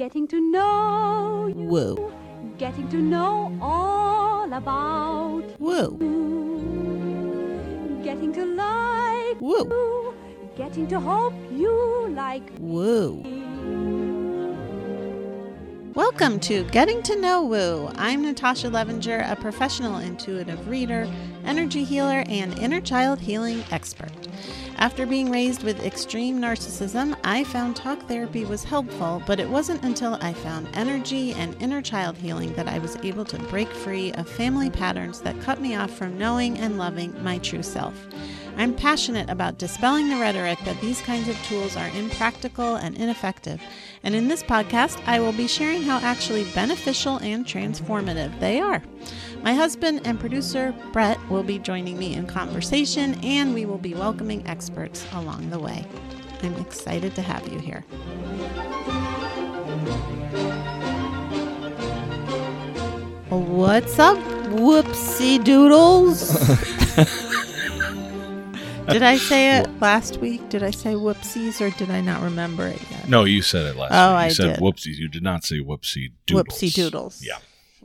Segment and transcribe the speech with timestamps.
[0.00, 1.66] Getting to know you.
[1.66, 2.12] Whoa.
[2.56, 5.98] Getting to know all about Whoa.
[6.00, 7.20] you.
[8.02, 9.64] Getting to like Whoa.
[9.64, 10.14] you.
[10.56, 13.16] Getting to hope you like Whoa.
[13.22, 13.50] me.
[15.94, 17.90] Welcome to Getting to Know Woo.
[17.96, 21.06] I'm Natasha Levinger, a professional intuitive reader,
[21.44, 24.10] energy healer, and inner child healing expert.
[24.78, 29.84] After being raised with extreme narcissism, I found talk therapy was helpful, but it wasn't
[29.84, 34.12] until I found energy and inner child healing that I was able to break free
[34.12, 37.94] of family patterns that cut me off from knowing and loving my true self.
[38.60, 43.58] I'm passionate about dispelling the rhetoric that these kinds of tools are impractical and ineffective.
[44.02, 48.82] And in this podcast, I will be sharing how actually beneficial and transformative they are.
[49.42, 53.94] My husband and producer, Brett, will be joining me in conversation, and we will be
[53.94, 55.86] welcoming experts along the way.
[56.42, 57.80] I'm excited to have you here.
[63.30, 66.36] What's up, whoopsie doodles?
[68.92, 70.48] did I say it last week?
[70.48, 73.08] Did I say whoopsies or did I not remember it yet?
[73.08, 74.20] No, you said it last Oh, week.
[74.20, 74.62] You I said did.
[74.62, 74.96] whoopsies.
[74.96, 76.46] You did not say whoopsie doodles.
[76.60, 77.22] Whoopsie doodles.
[77.22, 77.38] Yeah.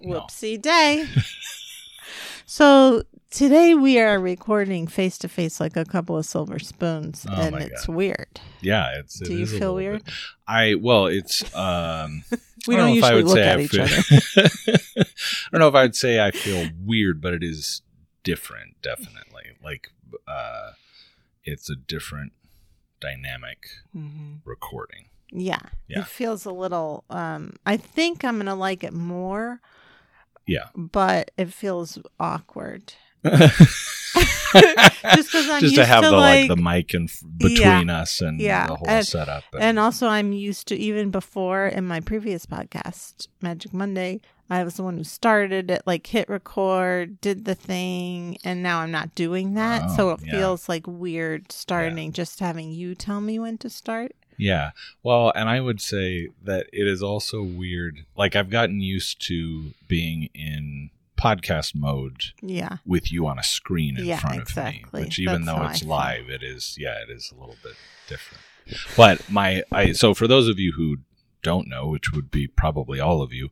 [0.03, 1.05] Whoopsie day.
[2.45, 7.33] so today we are recording face to face like a couple of silver spoons, Oh
[7.41, 7.95] and it's God.
[7.95, 8.39] weird.
[8.61, 9.21] Yeah, it's.
[9.21, 10.03] it Do you feel weird?
[10.05, 10.13] bit.
[10.47, 11.43] I well, it's.
[11.55, 12.23] um
[12.67, 14.79] We I don't know if I usually would look say at I each feel- other.
[15.05, 17.83] I don't know if I would say I feel weird, but it is
[18.23, 18.81] different.
[18.81, 19.89] Definitely, like
[20.27, 20.71] uh
[21.45, 22.33] it's a different
[22.99, 24.39] dynamic Mhm.
[24.45, 25.09] recording.
[25.31, 25.99] Yeah, Yeah.
[26.01, 27.03] it feels a little.
[27.09, 29.61] Um, I think I'm gonna like it more,
[30.47, 30.69] Yeah.
[30.75, 32.93] but it feels awkward.
[33.25, 37.19] Just because I'm Just used to have to the like, like the mic in f-
[37.37, 39.43] between us and Yeah, the whole and- setup.
[39.59, 44.75] And also, I'm used to even before in my previous podcast, Magic Monday, I was
[44.75, 49.15] the one who started it, like hit record, did the thing, and now I'm not
[49.15, 49.89] doing that.
[49.91, 50.31] so Oh, it yeah.
[50.33, 54.11] feels like weird starting, just having you tell me when to start.
[54.37, 54.71] Yeah.
[55.01, 58.05] Well, and I would say that it is also weird.
[58.17, 62.77] Like I've gotten used to being in podcast mode Yeah.
[62.85, 64.99] with you on a screen in Yeah, front of exactly.
[65.01, 67.55] me, which even That's though it's I live, it is yeah, it is a little
[67.63, 67.75] bit
[68.09, 68.43] different.
[68.97, 70.97] But my I so for those of you who
[71.49, 73.49] don't know, which would be probably all of you,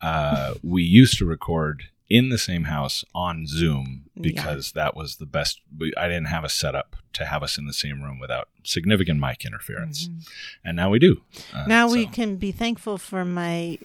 [0.00, 4.22] uh, we used to record in the same house on Zoom Yeah.
[4.22, 5.60] because that was the best.
[5.96, 9.44] I didn't have a setup to have us in the same room without significant mic
[9.44, 10.28] interference, Mhm.
[10.64, 11.22] and now we do.
[11.52, 13.78] Uh, now we can be thankful for my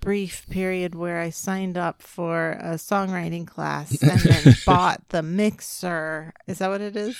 [0.00, 6.34] brief period where I signed up for a songwriting class and then bought the mixer.
[6.46, 7.16] Is that what it is?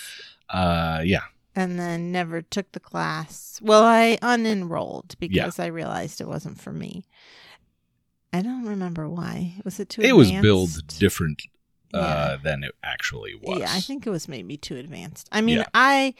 [0.50, 1.22] Uh, yeah,
[1.54, 3.60] and then never took the class.
[3.62, 7.04] Well, I unenrolled because I realized it wasn't for me.
[8.32, 9.54] I don't remember why.
[9.64, 11.42] Was it too it was billed different
[11.92, 12.36] uh, Yeah.
[12.42, 13.58] than it actually was.
[13.60, 15.28] Yeah, I think it was maybe too advanced.
[15.30, 15.66] I mean, Yeah.
[15.74, 16.14] I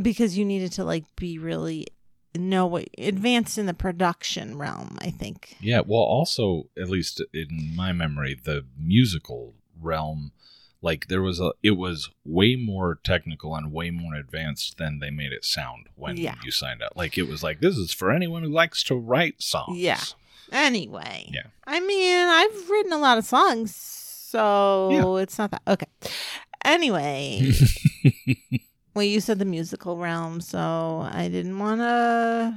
[0.00, 1.86] because you needed to like be really
[2.34, 5.56] know what advanced in the production realm, I think.
[5.60, 10.32] Yeah, well, also, at least in my memory, the musical realm,
[10.82, 15.10] like there was a, it was way more technical and way more advanced than they
[15.10, 16.34] made it sound when Yeah.
[16.44, 16.92] you signed up.
[16.96, 19.78] Like it was like this is for anyone who likes to write songs.
[19.78, 20.00] Yeah.
[20.50, 21.30] Anyway.
[21.32, 21.46] Yeah.
[21.66, 25.62] I mean, I've written a lot of songs, so it's not that.
[25.66, 25.86] Okay.
[26.64, 27.52] Anyway,
[28.94, 32.54] well, you said the musical realm, so I didn't want to.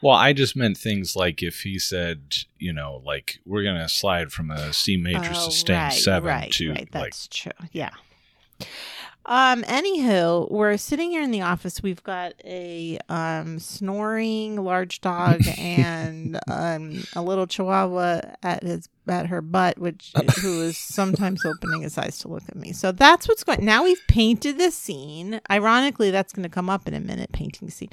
[0.00, 4.32] Well, I just meant things like if he said, you know, like we're gonna slide
[4.32, 6.78] from a C major sustained Oh, right, seven right, to right.
[6.80, 7.52] like That's true.
[7.72, 7.90] Yeah.
[9.24, 9.62] Um.
[9.62, 11.80] Anywho, we're sitting here in the office.
[11.80, 19.26] We've got a um snoring large dog and um a little chihuahua at his at
[19.28, 22.72] her butt, which who is sometimes opening his eyes to look at me.
[22.72, 23.64] So that's what's going.
[23.64, 25.40] Now we've painted the scene.
[25.48, 27.30] Ironically, that's going to come up in a minute.
[27.32, 27.90] Painting scene.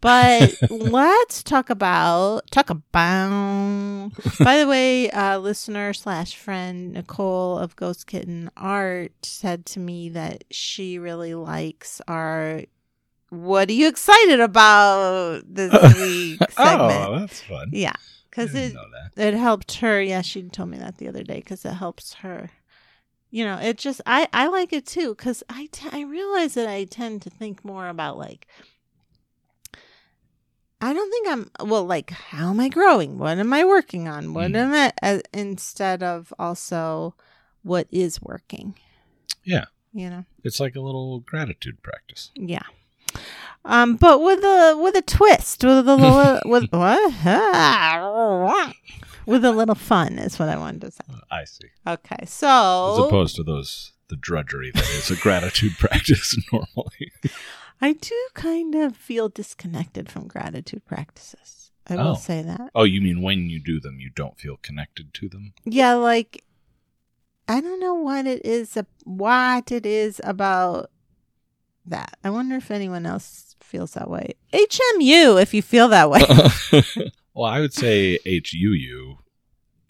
[0.00, 4.10] But let's talk about talk about.
[4.38, 10.08] By the way, uh, listener slash friend Nicole of Ghost Kitten Art said to me
[10.10, 12.62] that she really likes our.
[13.30, 17.08] What are you excited about this week segment?
[17.08, 17.70] oh, that's fun.
[17.72, 17.94] Yeah,
[18.30, 18.76] because it
[19.16, 20.00] it helped her.
[20.00, 22.50] Yeah, she told me that the other day because it helps her.
[23.30, 26.68] You know, it just I I like it too because I t- I realize that
[26.68, 28.46] I tend to think more about like
[30.80, 31.84] I don't think I'm well.
[31.84, 33.18] Like, how am I growing?
[33.18, 34.34] What am I working on?
[34.34, 34.56] What Mm.
[34.56, 34.92] am I?
[35.02, 37.14] Uh, instead of also
[37.62, 38.74] what is working.
[39.42, 39.64] Yeah.
[39.94, 40.24] You know.
[40.44, 42.30] It's like a little gratitude practice.
[42.34, 42.62] Yeah.
[43.64, 47.14] Um, but with a with a twist, with a little with what?
[49.26, 51.04] with a little fun is what I wanted to say.
[51.30, 51.68] I see.
[51.86, 57.12] Okay, so As opposed to those the drudgery that is a gratitude practice normally.
[57.80, 61.70] I do kind of feel disconnected from gratitude practices.
[61.88, 62.14] I will Oh.
[62.14, 62.70] say that.
[62.74, 65.52] Oh, you mean when you do them, you don't feel connected to them?
[65.64, 66.42] Yeah, like
[67.48, 70.90] I don't know what it is what it is about
[71.84, 72.16] that.
[72.24, 74.34] I wonder if anyone else feels that way.
[74.52, 76.22] HMU if you feel that way.
[77.34, 79.18] well, I would say HUU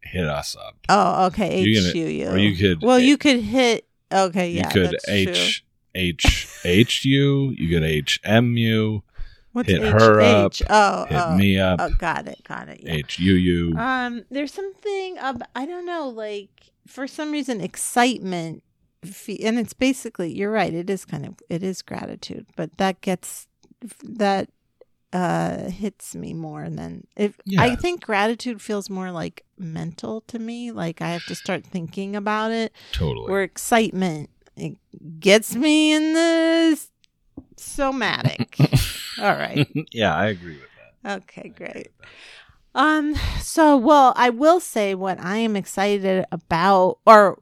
[0.02, 0.76] hit us up.
[0.90, 1.62] oh, okay.
[1.64, 2.28] HUU.
[2.30, 4.66] or you could- Well, you could hit okay, yeah.
[4.66, 5.64] you could H
[6.14, 6.30] true.
[6.30, 7.54] H H U.
[7.56, 9.02] You get HMU.
[9.52, 10.62] What's hit H- her up, H?
[10.68, 11.34] Oh, Hit oh.
[11.34, 11.80] me up.
[11.80, 12.42] Oh, got it.
[12.46, 12.80] Got it.
[12.82, 12.92] Yeah.
[12.92, 13.74] H U U.
[13.78, 18.62] Um, there's something ab I don't know, like for some reason, excitement,
[19.02, 20.74] and it's basically you're right.
[20.74, 23.46] It is kind of it is gratitude, but that gets
[24.02, 24.50] that
[25.12, 30.70] uh hits me more than if I think gratitude feels more like mental to me.
[30.70, 32.72] Like I have to start thinking about it.
[32.92, 33.30] Totally.
[33.30, 34.76] Where excitement it
[35.20, 36.80] gets me in the
[37.56, 38.56] somatic.
[39.18, 39.66] All right.
[39.92, 40.68] yeah, I agree with
[41.02, 41.22] that.
[41.22, 41.88] Okay, great.
[42.74, 47.38] Um, so well, I will say what I am excited about or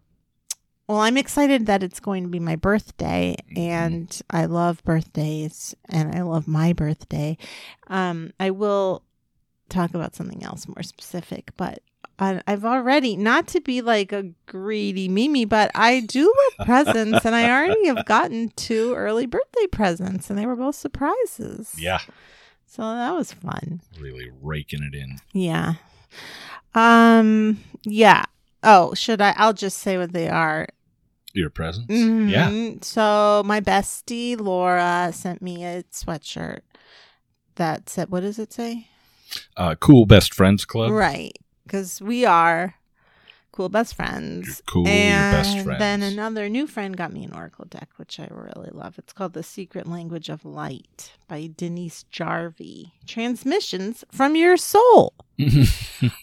[0.86, 3.58] well, I'm excited that it's going to be my birthday Mhm.
[3.58, 7.38] and I love birthdays and I love my birthday.
[7.86, 9.02] Um, I will
[9.70, 11.80] talk about something else more specific, but
[12.18, 16.24] I've already not to be like a greedy Mimi, but I do
[16.58, 20.76] love presents, and I already have gotten two early birthday presents, and they were both
[20.76, 21.74] surprises.
[21.76, 21.98] Yeah,
[22.66, 23.80] So that was fun.
[24.00, 25.18] really raking it in.
[25.32, 25.74] Yeah.
[26.74, 28.24] Um yeah.
[28.62, 30.68] Oh, should I I'll just say what they are.
[31.32, 31.90] Your presents.
[31.92, 32.50] Yeah.
[32.50, 32.84] Mhm.
[32.84, 36.60] So my bestie Laura sent me a sweatshirt
[37.56, 38.88] that said what does it say?
[39.56, 40.92] Uh, cool best friends club.
[40.92, 41.36] Right.
[41.68, 42.74] Cuz we are
[43.52, 44.62] cool best You're friends.
[44.66, 44.86] cool.
[44.88, 45.78] and best friends.
[45.78, 48.98] then another new friend got me an oracle deck, which I really love.
[48.98, 52.94] It's called The Secret Language of Light by Denise Jarvie.
[53.06, 55.14] Transmissions from your soul.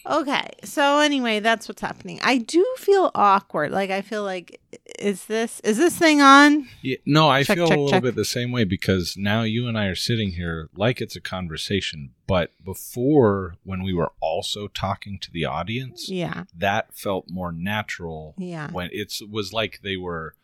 [0.06, 2.20] Okay, so anyway, that's what's happening.
[2.22, 3.72] I do feel awkward.
[3.72, 4.60] Like I feel like
[4.98, 6.68] is this is this thing on?
[6.82, 8.02] Yeah, no, I Check, feel check, a little check.
[8.02, 11.20] bit the same way because now you and I are sitting here like it's a
[11.20, 16.44] conversation, but before when we were also talking to the audience, Yeah.
[16.56, 18.70] that felt more natural Yeah.
[18.70, 20.34] when it's was like they were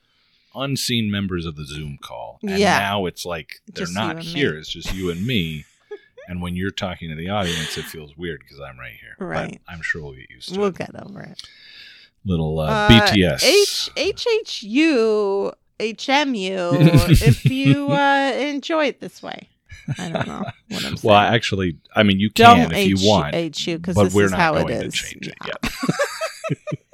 [0.55, 2.39] unseen members of the Zoom call.
[2.43, 2.79] And Yeah.
[2.79, 4.25] now it's like they're Just not and me.
[4.25, 5.65] here, it's just you and me.
[6.29, 9.17] And when you're talking to the audience, it feels weird because I'm right here.
[9.19, 9.61] Right.
[9.67, 10.77] But I'm sure we'll get used to We'll it.
[10.79, 11.43] get over it.
[12.25, 13.43] Little uh, Uh, BTS.
[13.45, 19.49] H HHU HMU if you uh enjoy it this way.
[19.97, 20.99] I don't know what I'm saying.
[21.03, 23.35] well, actually, I mean, you can don't if you want.
[23.35, 25.71] HU because but this we're is not how going it to change it Yeah.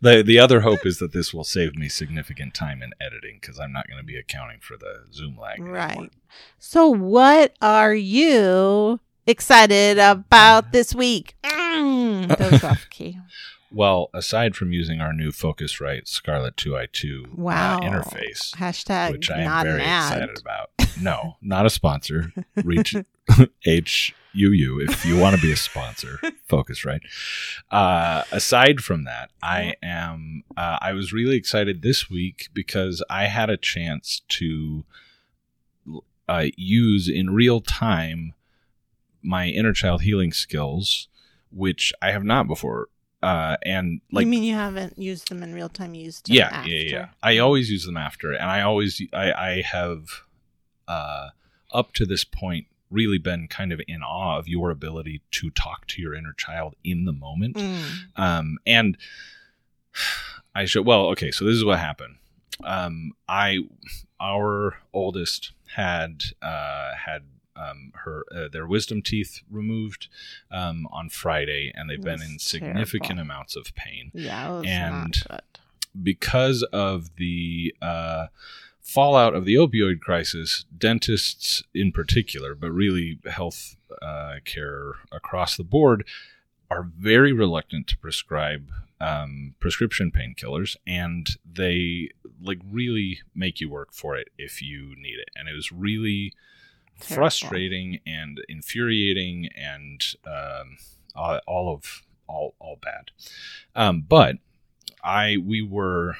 [0.00, 3.58] the The other hope is that this will save me significant time in editing because
[3.58, 5.58] I'm not going to be accounting for the Zoom lag.
[5.58, 5.74] anymore.
[5.74, 6.12] Right.
[6.58, 11.36] So, what are you excited about this week?
[11.44, 13.18] Mm, that was off key.
[13.72, 17.76] Well, aside from using our new Focusrite Scarlett 2i2 Wow.
[17.76, 20.12] uh, interface, Hashtag which I am not very an ad.
[20.12, 20.70] excited about.
[21.02, 22.32] No, not a sponsor.
[22.64, 22.94] Reach
[23.66, 26.18] HUU if you want to be a sponsor.
[26.48, 27.00] Focusrite.
[27.70, 30.44] Uh, aside from that, I am.
[30.56, 34.84] Uh, I was really excited this week because I had a chance to
[36.28, 38.32] uh, use in real time
[39.26, 41.08] my inner child healing skills,
[41.50, 42.88] which I have not before.
[43.22, 45.94] Uh, and like you mean you haven't used them in real time?
[45.94, 46.70] You used them yeah, after.
[46.70, 47.08] yeah, yeah.
[47.22, 50.04] I always use them after, and I always I, I have
[50.86, 51.30] uh,
[51.72, 55.86] up to this point really been kind of in awe of your ability to talk
[55.88, 57.56] to your inner child in the moment.
[57.56, 57.82] Mm.
[58.16, 58.96] Um, and
[60.54, 61.30] I should well, okay.
[61.30, 62.16] So this is what happened.
[62.62, 63.58] Um, I
[64.20, 67.22] our oldest had uh, had
[67.56, 70.08] um, her uh, their wisdom teeth removed
[70.50, 73.22] um, on Friday, and they've been in significant terrible.
[73.22, 75.22] amounts of pain Yeah, was And-
[76.02, 78.26] because of the uh,
[78.82, 85.64] fallout of the opioid crisis, dentists in particular, but really health uh, care across the
[85.64, 86.04] board,
[86.70, 88.68] are very reluctant to prescribe
[89.00, 92.10] um, prescription painkillers, and they
[92.42, 95.30] like really make you work for it if you need it.
[95.36, 96.32] And it was really
[97.00, 97.16] Terrible.
[97.16, 100.78] frustrating and infuriating, and um,
[101.14, 103.10] all, all of all all bad.
[103.74, 104.36] Um, but
[105.04, 106.16] I we were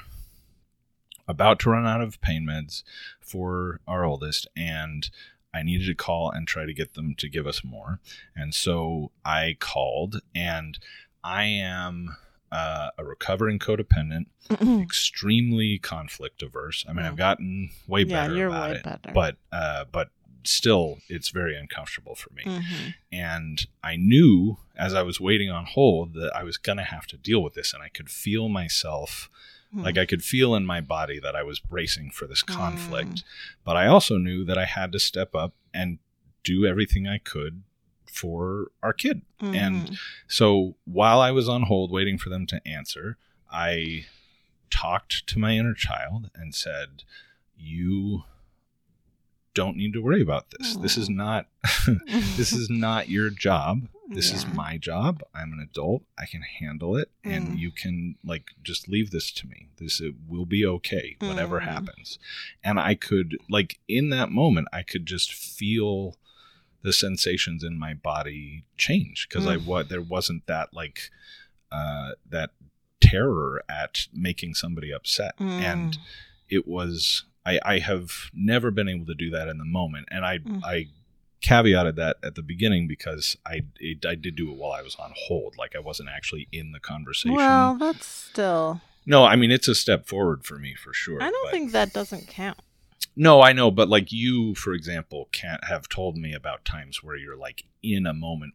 [1.27, 2.83] about to run out of pain meds
[3.19, 5.09] for our oldest, and
[5.53, 7.99] I needed to call and try to get them to give us more.
[8.35, 10.77] And so I called, and
[11.23, 12.15] I am
[12.51, 14.27] uh, a recovering codependent,
[14.81, 16.85] extremely conflict averse.
[16.87, 18.09] I mean, I've gotten way Mm.
[18.09, 19.11] yeah, better you're about way it, better.
[19.13, 20.09] but uh, but
[20.47, 22.43] still, it's very uncomfortable for me.
[22.43, 22.93] Mhm.
[23.11, 27.07] And I knew as I was waiting on hold that I was going to have
[27.07, 29.29] to deal with this, and I could feel myself.
[29.71, 29.81] Hmm.
[29.81, 32.55] Like I could feel in my body that I was bracing for this Mm.
[32.55, 33.23] conflict,
[33.63, 35.99] but I also knew that I had to step up and
[36.43, 37.63] do everything I could
[38.05, 39.21] for our kid.
[39.41, 39.97] And Mhm.
[40.27, 43.17] so while I was on hold waiting for them to answer,
[43.51, 44.05] I
[44.69, 47.03] talked to my inner child and said,
[47.59, 48.23] You
[49.61, 50.75] don't need to worry about this.
[50.83, 51.47] This is not
[52.39, 53.87] this is not your job.
[54.09, 55.21] This is my job.
[55.35, 56.03] I'm an adult.
[56.17, 57.57] I can handle it and Mm.
[57.57, 59.59] you can like just leave this to me.
[59.77, 61.63] This it will be okay whatever Mm.
[61.73, 62.19] happens.
[62.63, 66.15] And I could like in that moment I could just feel
[66.83, 69.65] the sensations in my body change because I Mm.
[69.65, 71.09] what there wasn't that like
[71.71, 72.51] uh that
[73.01, 75.97] terror at making somebody upset and Mm.
[76.57, 80.25] it was I, I have never been able to do that in the moment and
[80.25, 80.61] I Mm.
[80.63, 80.87] I
[81.41, 84.95] caveated that at the beginning because I it, I did do it while I was
[84.95, 87.35] on hold like I wasn't actually in the conversation.
[87.35, 88.81] well, that's still.
[89.05, 91.21] no, I mean it's a step forward for me for sure.
[91.21, 92.59] I don't think that doesn't count.
[93.15, 97.15] No, I know, but like you, for example, can't have told me about times where
[97.15, 98.53] you're like in a moment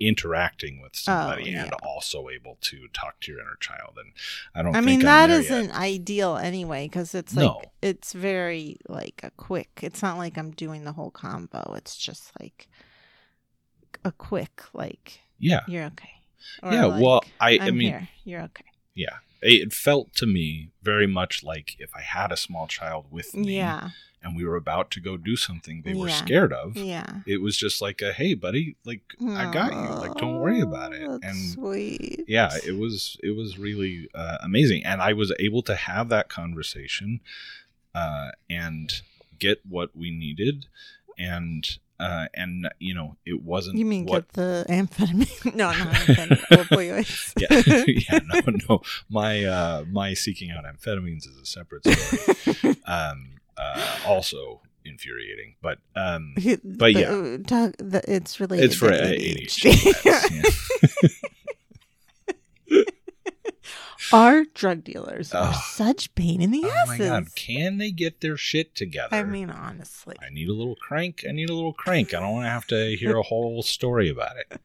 [0.00, 1.62] interacting with oh, somebody Oh, yeah.
[1.64, 3.98] and also able to talk to your inner child.
[3.98, 4.12] And
[4.54, 4.74] I don't.
[4.74, 5.74] I think mean, that there uh, isn't Yet.
[5.76, 7.60] ideal anyway because it's like No.
[7.80, 9.80] it's very like a quick.
[9.82, 11.74] It's not like I'm doing the whole combo.
[11.76, 12.68] It's just like
[14.04, 16.10] a quick like Yeah, you're okay.
[16.64, 16.86] yeah.
[16.86, 18.08] like, well, I, I mean, here.
[18.24, 18.64] You're okay.
[18.94, 19.16] yeah.
[19.42, 23.56] It felt to me very much like if I had a small child with me,
[23.56, 23.90] Yeah,
[24.22, 26.14] and we were about to go do something they were Yeah.
[26.24, 26.76] scared of.
[26.76, 27.20] yeah.
[27.26, 29.94] It was just like a hey, buddy, like I got you.
[29.96, 31.02] Like don't worry about it.
[31.08, 32.24] Oh, And sweet.
[32.28, 36.28] yeah it was it was really uh, amazing and i was able to have that
[36.28, 37.20] conversation
[37.94, 39.02] uh, and
[39.38, 40.66] get what we needed
[41.18, 45.54] and uh, and you know it wasn't You mean what get the amphetamine?
[45.62, 47.34] no, not amphetamine.
[47.42, 53.18] yeah yeah no no my uh my seeking out amphetamines is a separate story um
[53.56, 57.10] uh also infuriating but um But yeah.
[57.10, 58.64] uh, talk- the- it's related.
[58.66, 59.64] it's for to ADHD.
[60.04, 61.08] yeah.
[64.12, 67.08] Our drug dealers are such pain in the oh my asses.
[67.08, 70.16] god can they get their shit together I mean, honestly.
[70.20, 71.24] I need a little crank.
[71.28, 72.12] I need a little crank.
[72.14, 74.60] I don't want to have to hear a whole story about it.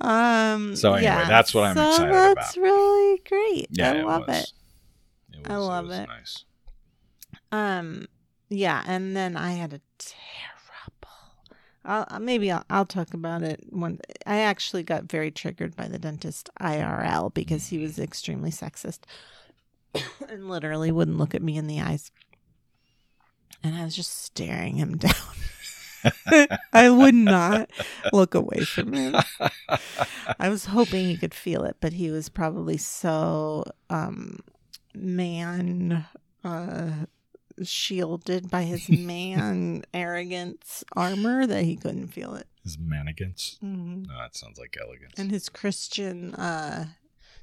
[0.00, 0.76] Um.
[0.76, 1.28] So anyway, yeah.
[1.28, 2.62] that's what I'm So excited that's about.
[2.62, 3.66] really great.
[3.70, 4.52] Yeah, I love it.
[5.32, 6.06] It I love was it.
[6.08, 6.44] Nice.
[7.52, 8.06] Um.
[8.50, 10.53] Yeah, and then I had a terrible.
[11.84, 15.88] I'll, uh, maybe I'll, I'll talk about it when I actually got very triggered by
[15.88, 19.00] the dentist IRL because he was extremely sexist
[20.28, 22.10] and literally wouldn't look at me in the eyes,
[23.62, 25.12] and I was just staring him down.
[26.72, 27.70] I would not
[28.12, 29.16] look away from him.
[30.38, 34.40] I was hoping he could feel it, but he was probably so um
[34.94, 36.04] man
[36.44, 36.90] uh
[37.62, 42.46] shielded by his man arrogance armor that he couldn't feel it.
[42.62, 43.58] His mannequins.
[43.60, 45.14] hmm No, that sounds like elegance.
[45.18, 46.86] And his Christian uh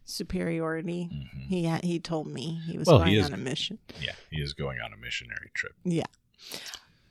[0.05, 1.09] superiority.
[1.13, 1.47] Mhm.
[1.47, 3.77] He he told me he was Well, going he is- on a mission.
[4.01, 5.73] Yeah, he is going on a missionary trip.
[5.83, 6.05] Yeah.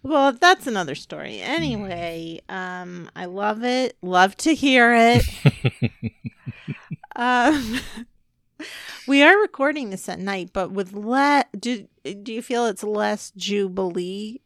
[0.03, 1.41] Well, that's another story.
[1.41, 3.97] Anyway, um I love it.
[4.03, 5.25] Love to hear it.
[7.17, 7.81] Um,
[9.07, 11.87] we are recording this at night, but with le do
[12.23, 14.41] do you feel it's less jubilee,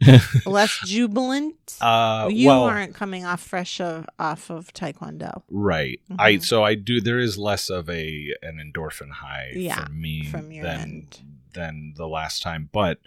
[0.46, 1.76] less jubilant?
[1.80, 6.00] uh, you well, aren't coming off fresh of off of taekwondo right.
[6.18, 6.44] I Mhm.
[6.44, 7.00] so I do.
[7.00, 11.20] There is less of a an endorphin high Yeah, for me from your than end.
[11.54, 12.98] than the last time, but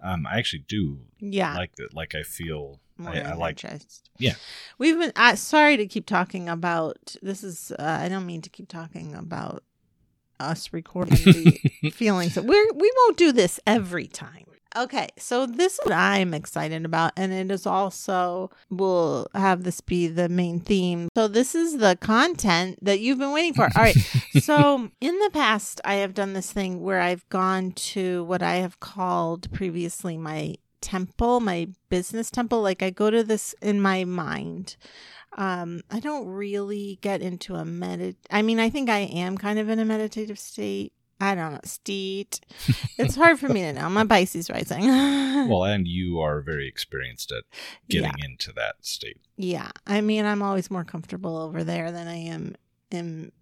[0.00, 1.94] um, I actually do Yeah, like that.
[1.94, 2.80] Like I feel.
[2.98, 3.64] more I, I like.
[3.64, 4.08] energized.
[4.18, 4.34] Yeah.
[4.78, 5.12] we've been.
[5.16, 7.42] Uh, sorry to keep talking about this.
[7.44, 9.62] Is uh, I don't mean to keep talking about
[10.42, 12.36] us recording the feelings.
[12.36, 14.46] We're we won't do this every time.
[14.74, 19.82] Okay, so this is what I'm excited about, and it is also we'll have this
[19.82, 21.08] be the main theme.
[21.14, 23.64] So this is the content that you've been waiting for.
[23.64, 23.96] All right.
[24.40, 28.56] so in the past, I have done this thing where I've gone to what I
[28.56, 32.62] have called previously my temple, my business temple.
[32.62, 34.76] Like I go to this in my mind.
[35.36, 38.16] Um, I don't really get into a medit.
[38.30, 40.92] I mean, I think I am kind of in a meditative state.
[41.20, 42.40] I don't know, steet.
[42.98, 43.88] it's hard for me to know.
[43.88, 44.84] My Pisces rising.
[45.42, 47.42] Well, and you are very experienced at
[47.88, 49.20] getting into that state.
[49.36, 49.70] yeah.
[49.88, 52.54] I mean, I'm always more comfortable over there than I am
[52.92, 53.32] in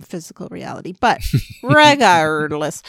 [0.00, 0.94] physical reality.
[0.98, 1.20] But
[1.62, 2.84] regardless,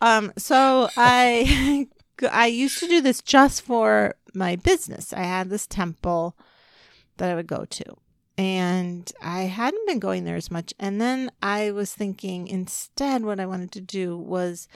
[0.00, 1.88] um, so I
[2.30, 5.12] I used to do this just for my business.
[5.12, 6.36] I had this temple
[7.16, 7.84] that I would go to.
[8.38, 10.72] And I hadn't been going there as much.
[10.78, 14.68] And then I was thinking instead, what I wanted to do was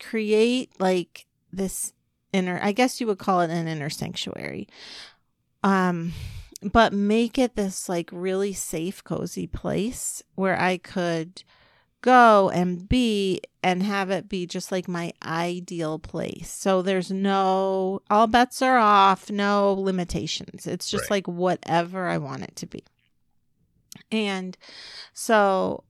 [0.00, 1.92] create like this
[2.32, 4.68] inner, I guess you would call it an inner sanctuary.
[5.62, 6.12] Um,
[6.62, 11.42] but make it this like really safe, cozy place where I could
[12.06, 16.48] go and be and have it be just like my ideal place.
[16.48, 20.68] So there's no, all bets are off, no limitations.
[20.68, 21.16] It's just Right.
[21.16, 22.84] like whatever I want it to be.
[24.12, 24.56] And
[25.12, 25.82] so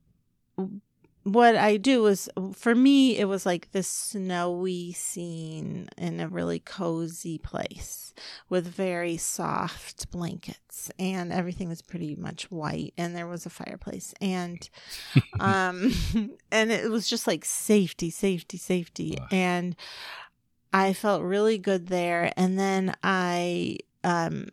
[1.33, 6.61] what I do is for me, it was like this snowy scene in a really
[6.61, 8.14] cozy place
[8.49, 14.14] with very soft blankets and everything was pretty much white and there was a fireplace
[14.21, 14.71] and
[15.40, 15.92] um
[16.52, 19.26] and it was just like safety safety safety Wow.
[19.33, 19.76] and
[20.73, 24.47] I felt really good there and then I um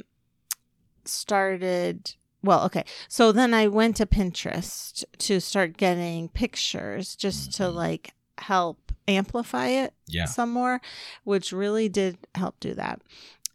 [1.06, 7.64] started well okay so then I went to Pinterest to start getting pictures just to
[7.64, 7.76] Mhm.
[7.76, 10.26] like help amplify it Yeah.
[10.26, 10.82] some more,
[11.24, 13.02] which really did help do that.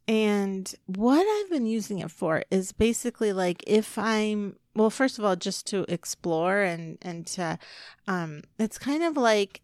[0.07, 5.25] And what I've been using it for is basically like if I'm well, first of
[5.25, 7.59] all, just to explore and and to
[8.07, 9.61] um it's kind of like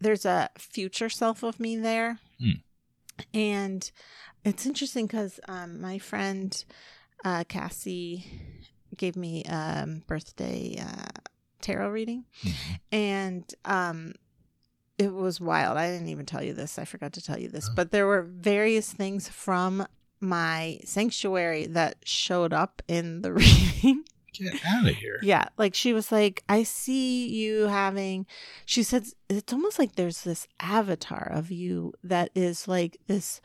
[0.00, 2.18] there's a future self of me there.
[2.40, 2.60] Hmm.
[3.34, 3.90] And
[4.44, 6.64] it's interesting because um my friend
[7.24, 8.24] uh Cassie
[8.96, 11.20] gave me um birthday uh
[11.60, 12.78] tarot reading Mhm.
[12.92, 14.12] and um
[14.96, 17.68] it was wild i didn't even tell you this i forgot to tell you this
[17.70, 17.72] Oh.
[17.76, 19.86] but there were various things from
[20.20, 23.32] my sanctuary that showed up in the
[23.82, 25.18] reading Get out of here.
[25.22, 28.26] yeah like she was like i see you having
[28.64, 33.40] she said it's almost like there's this avatar of you that is like this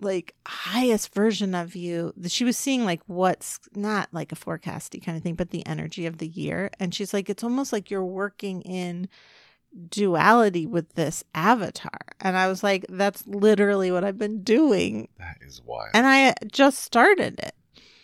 [0.00, 5.16] like highest version of you she was seeing like what's not like a forecasty kind
[5.16, 8.04] of thing but the energy of the year and she's like it's almost like you're
[8.04, 9.08] working in
[9.88, 15.38] duality with this avatar and i was like that's literally what i've been doing That
[15.42, 15.90] is wild.
[15.94, 17.54] and i just started it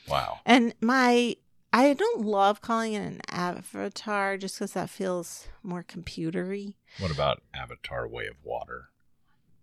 [0.09, 0.39] wow.
[0.45, 1.37] and my
[1.77, 6.75] I don't love calling it an avatar just because that feels more computery.
[7.01, 8.91] What about Avatar Way of Water?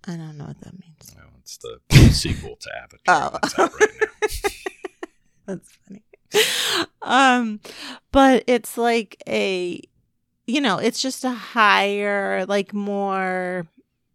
[0.07, 1.15] I don't know what that means.
[1.15, 1.79] Well, it's the
[2.11, 3.31] sequel to Avatar.
[3.33, 3.39] Oh.
[3.41, 4.53] That's right.
[5.45, 6.03] That's funny.
[7.01, 7.59] Um,
[8.11, 9.81] but it's like a,
[10.47, 13.67] you know, it's just a higher, like more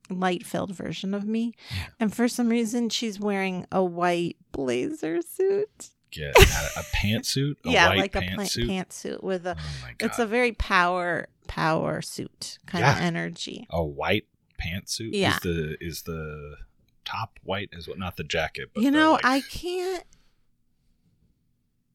[0.09, 1.55] light filled version of me.
[1.71, 1.87] Yeah.
[2.01, 5.91] And for some reason, she's wearing a white blazer suit.
[6.11, 7.57] Get out a pantsuit?
[7.65, 9.23] A yeah, like a pantsuit?
[9.23, 9.57] with a.
[9.59, 9.93] oh.
[10.01, 13.67] It's a very power power suit kind of energy.
[13.71, 14.27] a white
[14.61, 15.35] pantsuit Yeah.
[15.35, 16.57] is the is the
[17.05, 20.05] top white as well not the jacket but You know, like- I can't.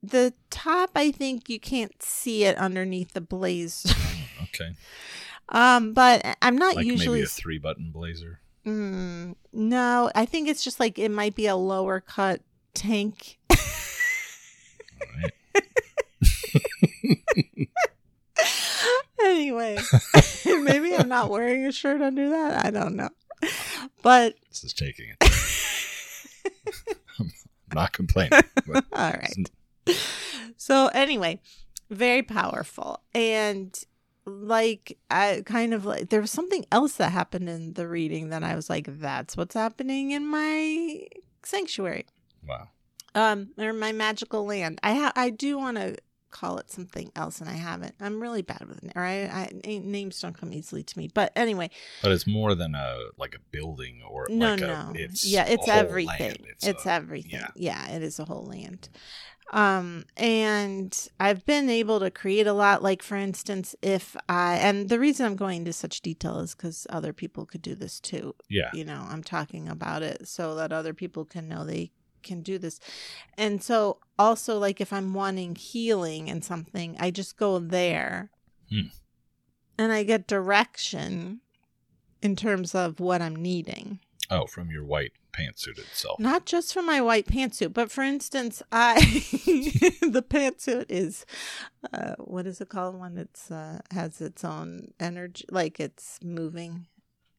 [0.04, 3.86] The top, I think you can't see it underneath the blaze.
[3.88, 4.71] Oh, okay
[5.50, 7.17] um, but I'm not like usually.
[7.19, 11.47] maybe a three button blazer Mm, no, I think it's just like it might be
[11.47, 12.41] a lower cut
[12.74, 13.38] tank.
[13.50, 13.58] all
[15.21, 15.34] right
[19.25, 19.77] anyway,
[20.45, 22.65] maybe I'm not wearing a shirt under that.
[22.65, 23.10] I don't know,
[24.01, 25.17] but this is taking it
[27.19, 27.31] i'm
[27.73, 28.39] not complaining
[28.93, 29.49] All right.
[30.57, 31.39] So anyway,
[31.89, 33.77] very powerful and
[34.25, 38.43] like I kind of like there was something else that happened in the reading that
[38.43, 41.07] I was like that's what's happening in my
[41.43, 42.05] sanctuary.
[42.47, 42.67] wow
[43.15, 44.79] Um or my magical land.
[44.84, 45.97] I ha- I do want to
[46.31, 47.95] call it something else and I haven't.
[47.99, 48.93] I'm really bad with it.
[48.95, 51.09] I, I names don't come easily to me.
[51.13, 51.69] But anyway,
[52.01, 54.67] but it's more than a like a building or no, like no.
[54.67, 56.07] a, it's yeah, it's everything.
[56.19, 56.47] land.
[56.63, 57.31] It's, a- everything.
[57.31, 57.47] yeah.
[57.55, 57.95] Yeah.
[57.95, 58.89] it is a whole land.
[59.51, 62.81] Um, and I've been able to create a lot.
[62.81, 66.87] Like, for instance, if I, and the reason I'm going into such detail is because
[66.89, 68.33] other people could do this too.
[68.49, 71.91] yeah You know, I'm talking about it so that other people can know they
[72.23, 72.79] can do this.
[73.38, 78.29] And so, also, like, if I'm wanting healing and something, I just go there
[78.69, 78.88] Hmm.
[79.77, 81.41] and I get direction
[82.21, 83.99] in terms of what I'm needing.
[84.29, 86.19] Oh, from your white pantsuit itself.
[86.19, 91.25] Not just from my white pantsuit, but for instance, I the pantsuit is
[91.91, 96.86] uh what is it called when it's uh has its own energy like it's moving.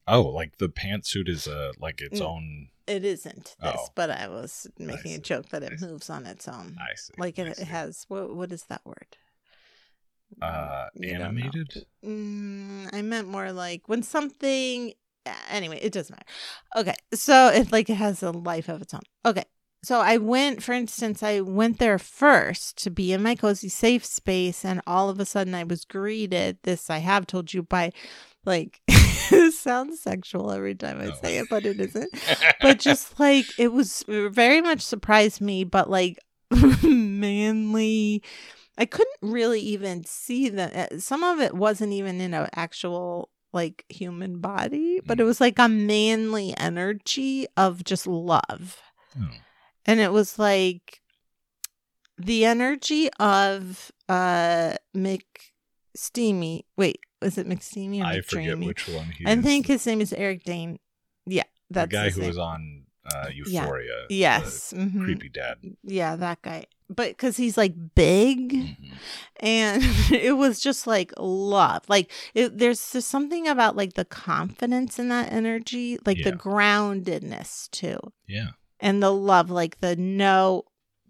[0.09, 2.27] Oh, like the pantsuit is a like its Mm.
[2.27, 2.69] own.
[2.87, 3.89] It isn't this, Oh.
[3.95, 5.15] but I was making see.
[5.15, 5.87] a joke that I it see.
[5.87, 6.77] moves on its own.
[6.81, 7.13] I see.
[7.17, 9.17] like I it, it has what what is that word?
[10.41, 11.87] uh You animated.
[12.05, 14.93] Mm, I meant more like when something.
[15.51, 16.27] Anyway, it doesn't matter.
[16.77, 19.03] Okay, so it like it has a life of its own.
[19.25, 19.45] Okay,
[19.85, 24.05] so I went, for instance, I went there first to be in my cozy safe
[24.05, 26.59] space, and all of a sudden I was greeted.
[26.65, 27.93] This I have told you by,
[28.45, 28.81] like,
[29.33, 31.15] it sounds sexual every time I No.
[31.23, 32.11] say it, but it isn't.
[32.61, 36.19] But just like it was very much surprised me, but like
[36.83, 38.23] manly.
[38.79, 41.03] I couldn't really even see that.
[41.03, 45.59] Some of it wasn't even in an actual like human body, but it was like
[45.59, 48.81] a manly energy of just love.
[49.21, 49.29] Oh.
[49.85, 51.01] And it was like
[52.17, 56.63] the energy of uh McSteamy.
[56.77, 59.45] Wait, was it McSteamy or I forget which one he I is.
[59.45, 60.79] think his name is Eric Dane.
[61.27, 62.29] Yeah, the guy his who name.
[62.29, 62.83] was on
[63.15, 64.07] uh, Euphoria.
[64.09, 64.73] the Yes.
[64.77, 65.03] mhm.
[65.05, 65.57] creepy dad.
[65.83, 66.67] Yeah, that guy.
[66.89, 68.77] But because he's like big, Mhm.
[69.41, 69.83] and
[70.13, 71.83] it was just like love.
[71.89, 76.37] Like it, there's just something about like the confidence in that energy, like the Yeah.
[76.37, 78.51] groundedness too, Yeah.
[78.81, 80.65] and the love, like the no,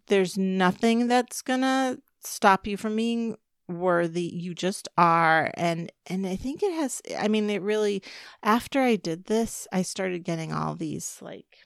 [0.06, 3.36] there's nothing that's gonna stop you from being
[3.80, 8.02] worthy you just are and and i think it has i mean it really
[8.42, 11.58] after i did this i started getting all these like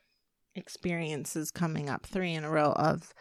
[0.55, 3.13] experiences coming up three in a row of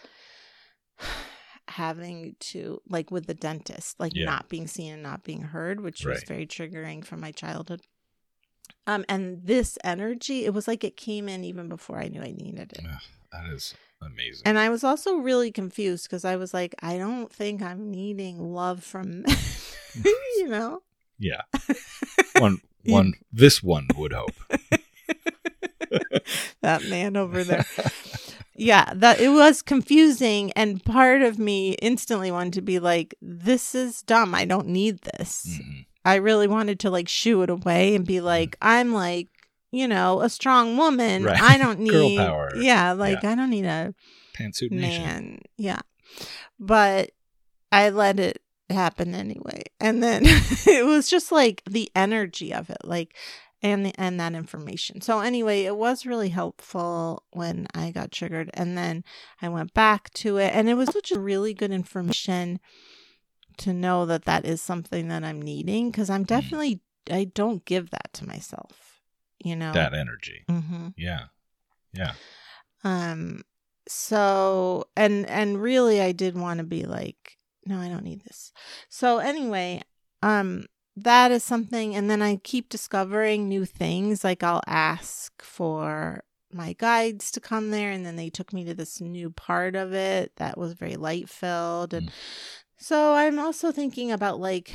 [1.68, 4.26] having to like with the dentist like Yeah.
[4.26, 7.82] not being seen and not being heard which was very triggering from my childhood.
[8.88, 12.32] Um and this energy it was like it came in even before i knew i
[12.32, 12.82] needed it.
[13.32, 14.44] That is amazing.
[14.46, 18.54] and I was also really confused because I was like, I don't think I'm needing
[18.54, 19.36] love from men,
[20.38, 20.82] you know?
[21.20, 21.42] yeah.
[22.40, 24.36] One one this one would hope.
[26.62, 27.66] that man over there.
[28.56, 33.76] Yeah, that it was confusing and part of me instantly wanted to be like, this
[33.76, 34.34] is dumb.
[34.36, 35.46] I don't need this.
[35.60, 35.86] Mhm.
[36.06, 39.28] I really wanted to like shoo it away and be like, I'm like,
[39.76, 41.24] you know, a strong woman.
[41.24, 41.42] Right.
[41.42, 42.52] I don't need Girl power.
[42.56, 43.94] Yeah, like I don't need a
[44.36, 45.04] Pantsuit Nation.
[45.04, 45.82] man yeah
[46.60, 47.12] but
[47.72, 52.78] i let it happen anyway and then it was just like the energy of it
[52.84, 53.16] like
[53.62, 58.50] and the, and that information so anyway it was really helpful when i got triggered
[58.54, 59.04] and then
[59.42, 62.60] i went back to it and it was just really good information
[63.58, 66.36] to know that that is something that i'm needing because i'm mm-hmm.
[66.36, 68.85] definitely i don't give that to myself
[69.46, 70.44] you know That energy.
[70.50, 71.28] hmm Yeah.
[71.94, 72.14] Yeah.
[72.84, 73.44] um
[73.88, 78.52] so and and really I did want to be like no I don't need this.
[78.90, 79.82] So anyway,
[80.22, 80.66] um
[80.98, 86.74] that is something and then I keep discovering new things like I'll ask for my
[86.74, 90.32] guides to come there and then they took me to this new part of it
[90.38, 92.14] that was very light filled and Mm.
[92.78, 94.72] so I'm also thinking about like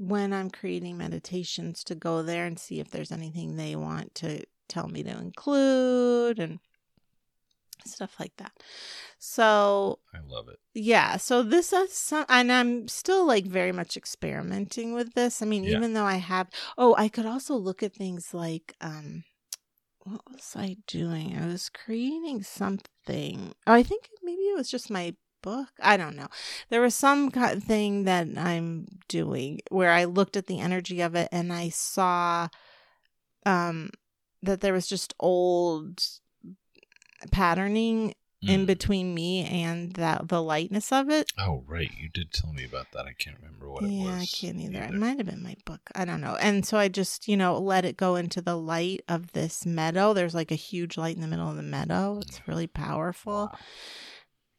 [0.00, 4.42] when I'm creating meditations to go there and see if there's anything they want to
[4.66, 6.58] tell me to include and
[7.84, 8.52] stuff like that.
[9.18, 10.58] So I love it.
[10.72, 15.42] yeah, so this is some, and I'm still like very much experimenting with this.
[15.42, 15.76] I mean, Yeah.
[15.76, 19.24] even though I have, oh, I could also look at things like, um,
[20.04, 21.36] what was I doing?
[21.36, 23.52] I was creating something.
[23.66, 25.68] Oh, I think maybe it was just my book.
[25.80, 26.28] I don't know.
[26.68, 31.00] There was some kind of thing that I'm doing where I looked at the energy
[31.00, 32.48] of it and I saw,
[33.46, 33.90] um,
[34.42, 36.02] that there was just old
[37.30, 38.66] patterning in Mm.
[38.66, 41.30] between me and that the lightness of it.
[41.38, 41.90] Oh, right.
[41.98, 43.04] You did tell me about that.
[43.04, 44.22] I can't remember what it yeah, was.
[44.22, 44.82] I can't either.
[44.82, 45.82] It might have been my book.
[45.94, 46.36] I don't know.
[46.36, 50.14] And so I just, you know, let it go into the light of this meadow.
[50.14, 52.20] There's like a huge light in the middle of the meadow.
[52.22, 53.50] It's really powerful.
[53.52, 53.58] Wow.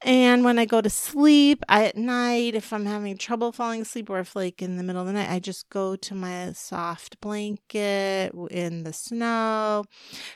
[0.04, 4.10] And when I go to sleep I, at night, if I'm having trouble falling asleep
[4.10, 7.22] or if like in the middle of the night, I just go to my soft
[7.22, 9.86] blanket in the snow.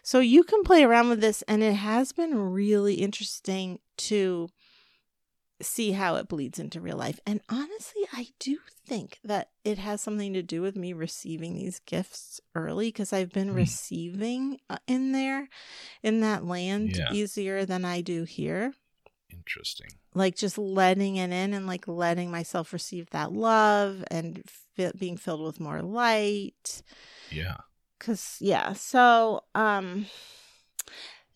[0.04, 4.49] So you can play around with this and it has been really interesting to
[5.62, 7.19] see how it bleeds into real life.
[7.25, 11.80] And honestly, I do think that it has something to do with me receiving these
[11.80, 13.56] gifts early because I've been Hmm.
[13.56, 15.47] receiving uh, in there
[16.04, 17.12] in that land Yeah.
[17.12, 18.73] easier than I do here
[19.47, 19.88] Interesting.
[20.13, 24.41] like just letting it in and like letting myself receive that love and
[24.75, 26.81] fi- being filled with more light
[27.29, 27.58] Yeah.
[27.99, 30.08] cuz yeah so um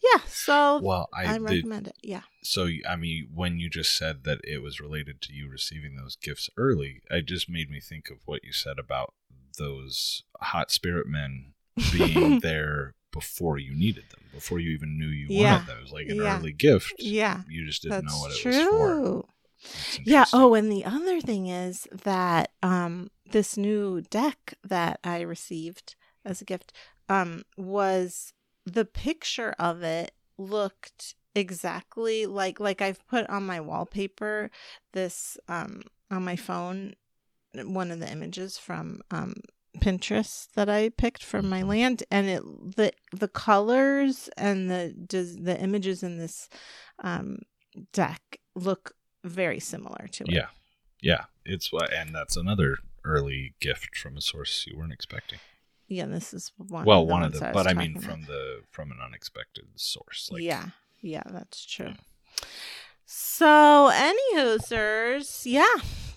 [0.02, 1.98] Yeah, so Well, I, I, the, recommend it.
[2.02, 2.22] Yeah.
[2.42, 6.16] so I mean, when you just said that it was related to you receiving those
[6.16, 9.14] gifts early, it just made me think of what you said about
[9.58, 11.54] those hot spirit men
[11.92, 15.56] being there before you needed them, before you even knew you Yeah.
[15.56, 15.78] wanted them.
[15.80, 16.38] It was like an Yeah.
[16.38, 16.94] early gift.
[16.98, 17.42] Yeah.
[17.48, 19.14] You just didn't That's know what it true.
[19.16, 20.02] was for.
[20.06, 20.26] Yeah.
[20.34, 25.96] Oh, and the other thing is that um, this new deck that I received
[26.26, 26.74] as a gift
[27.08, 28.34] um, was
[28.66, 34.50] the picture of it looked exactly like like I've put on my wallpaper
[34.94, 36.96] this um, on my phone
[37.54, 39.34] one of the images from um,
[39.78, 42.44] Pinterest that I picked from my land, and it
[42.76, 46.50] the the colors and the does the images in this
[47.04, 47.40] um,
[47.94, 50.32] deck look very similar to it.
[50.32, 50.48] Yeah.
[51.02, 51.26] Yeah.
[51.46, 55.40] It's what, and that's another early gift from a source you weren't expecting.
[55.88, 56.06] yeah.
[56.06, 56.86] This is one.
[56.86, 58.28] well, of the one of the, I but I mean, from about.
[58.28, 60.30] the from an unexpected source.
[60.32, 60.68] Like, yeah,
[61.02, 61.94] yeah, that's true.
[63.06, 65.66] So, any hoosers, yeah,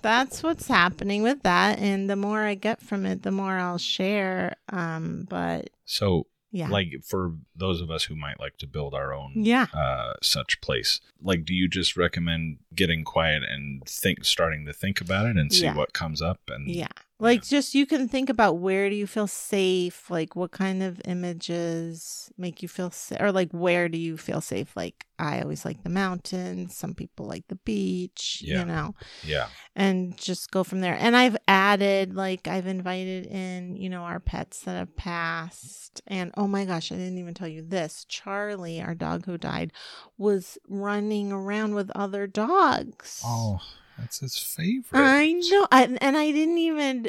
[0.03, 3.79] that's what's happening with that, and the more I get from it, the more I'll
[3.79, 4.57] share.
[4.69, 9.15] Um, but So, yeah, like for those of us who might like to build our
[9.15, 9.67] own yeah.
[9.73, 15.01] uh, such place, like, do you just recommend getting quiet and think, starting to think
[15.01, 15.75] about it and see Yeah.
[15.75, 16.41] what comes up?
[16.49, 16.89] And Yeah.
[17.23, 20.11] Like just you can think about where do you feel safe?
[20.11, 23.19] Like what kind of images make you feel safe?
[23.21, 24.77] Or like where do you feel safe?
[24.77, 26.77] Like I always like the mountains.
[26.77, 28.61] Some people like the beach, Yeah.
[28.61, 30.97] you know, yeah, and just go from there.
[30.99, 36.03] And I've added, like, I've invited in, you know, our pets that have passed.
[36.09, 38.05] And oh my gosh, I didn't even tell you this.
[38.09, 39.73] Charlie, our dog who died,
[40.19, 43.23] was running around with other dogs.
[43.25, 43.61] oh,
[43.99, 45.01] that's his favorite.
[45.01, 45.67] I know.
[45.71, 47.09] I, and I didn't even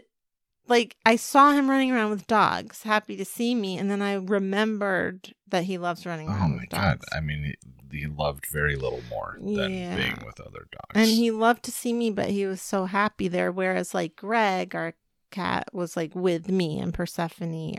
[0.68, 4.14] like I saw him running around with dogs, happy to see me, and then I
[4.14, 7.02] remembered that he loves running Oh my god!
[7.12, 7.56] I mean,
[7.92, 9.96] he, he loved very little more than Yeah.
[9.96, 10.96] being with other dogs.
[10.96, 13.52] and he loved to see me, but he was so happy there.
[13.52, 14.94] Whereas like Greg, our
[15.32, 17.76] cat, was like with me and Persephone,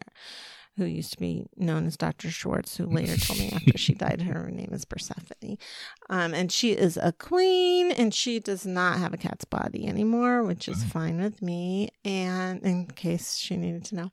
[0.77, 2.31] who used to be known as Dr.
[2.31, 5.57] Schwartz, who later told me after she died her name is Persephone.
[6.11, 10.43] Um, and she is a queen and she does not have a cat's body anymore,
[10.43, 10.89] which is Oh.
[10.89, 11.91] fine with me.
[12.05, 14.11] And in case she needed to know.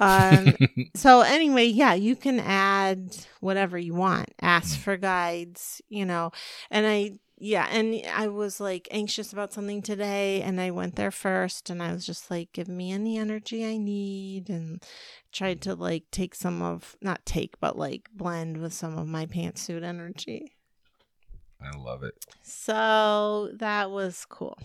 [0.00, 0.56] Um,
[0.94, 4.30] so anyway, yeah, you can add whatever you want.
[4.40, 4.82] Ask Mm.
[4.82, 6.32] for guides, you know.
[6.70, 11.10] And I yeah, and I was like anxious about something today and I went there
[11.10, 14.80] first and I was just like give me any energy I need and
[15.32, 19.26] tried to like take some of not take but like blend with some of my
[19.26, 20.52] pantsuit energy.
[21.60, 22.24] I love it.
[22.42, 24.56] So that was cool.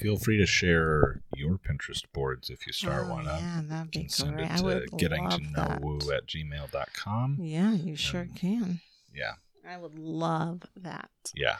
[0.00, 3.40] Feel free to share your Pinterest boards if you start Oh, one up.
[3.40, 4.46] Yeah, that'd be can send great.
[4.46, 7.36] it I to would getting to know woo at gmail.com.
[7.40, 8.80] Yeah, you sure Um, can.
[9.14, 9.34] Yeah.
[9.68, 11.10] I would love that.
[11.34, 11.56] Yeah.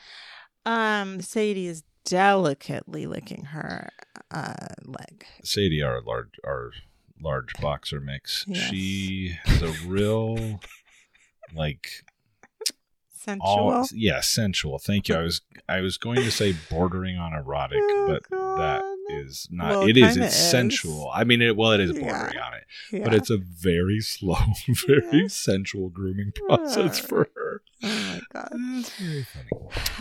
[0.65, 3.89] Um, Sadie is delicately licking her
[4.31, 5.27] uh leg.
[5.43, 6.71] Sadie, our large, our
[7.21, 8.71] large boxer mix, Yes.
[8.71, 10.61] she has a real,
[11.55, 11.89] like,
[13.11, 13.41] Sensual.
[13.49, 14.79] all, yeah, sensual.
[14.79, 15.17] Thank you.
[15.17, 18.96] I was, I was going to say bordering on erotic, Oh, but that God.
[19.09, 19.71] Is not.
[19.71, 20.17] Well, it is.
[20.17, 20.51] It's is.
[20.51, 21.11] sensual.
[21.15, 21.57] I mean, it.
[21.57, 22.01] Well, it is Yeah.
[22.01, 23.05] bordering on it, Yeah.
[23.05, 24.37] but it's a very slow,
[24.87, 25.29] very Yeah.
[25.29, 27.63] sensual grooming process for her.
[27.83, 28.49] oh my god.
[28.53, 29.49] That's very funny.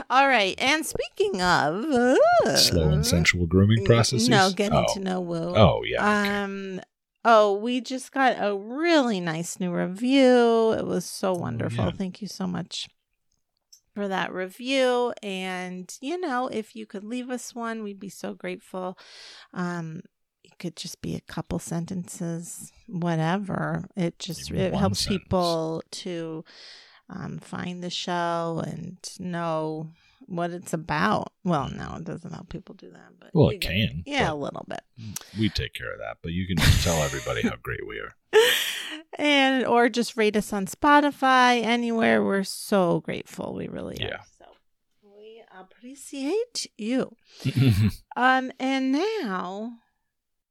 [0.09, 4.29] All right, and speaking of uh, Slow and sensual grooming processes.
[4.29, 4.93] No, getting oh.
[4.93, 5.53] to know Woo.
[5.55, 6.01] Oh yeah.
[6.21, 6.29] okay.
[6.43, 6.81] Um.
[7.27, 10.73] Oh, we just got a really nice new review.
[10.73, 11.85] It was so wonderful.
[11.85, 11.91] yeah.
[11.91, 12.87] Thank you so much
[13.95, 15.13] for that review.
[15.23, 18.99] And you know, if you could leave us one, we'd be so grateful.
[19.53, 20.01] Um,
[20.43, 23.86] it could just be a couple sentences, whatever.
[23.95, 25.23] It just Even it helps sentence.
[25.23, 26.45] people to
[27.10, 29.89] um, find the show and know
[30.27, 31.31] what it's about.
[31.43, 34.03] Well, no, it doesn't help people do that, but Well, it get- can.
[34.05, 34.81] Yeah, a little bit.
[35.39, 36.17] we take care of that.
[36.21, 38.15] But you can just tell everybody how great we are.
[39.17, 42.23] and or just rate us on Spotify, anywhere.
[42.23, 43.54] We're so grateful.
[43.54, 44.15] We really Yeah.
[44.15, 44.19] are.
[44.38, 44.45] So
[45.04, 47.15] we appreciate you.
[48.17, 49.73] Um, and now,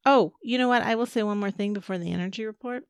[0.05, 0.83] oh, you know what?
[0.83, 2.85] I will say one more thing before the energy report,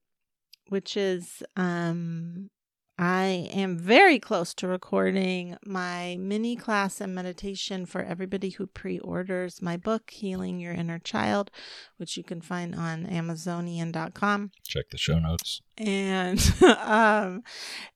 [0.69, 2.51] which is, um,
[2.97, 9.01] I am very close to recording my mini class and meditation for everybody who pre
[9.01, 11.51] orders my book, Healing Your Inner Child,
[11.97, 14.53] which you can find on Amazonian.com.
[14.63, 15.61] Check the show notes.
[15.77, 16.41] And
[16.79, 17.43] um,